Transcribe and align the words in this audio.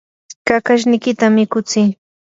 kakashniykita 0.47 1.25
mikutsii 1.35 1.89